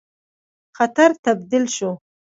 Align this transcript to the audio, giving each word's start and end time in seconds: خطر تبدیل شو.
خطر 0.77 1.09
تبدیل 1.25 1.63
شو. 1.75 1.91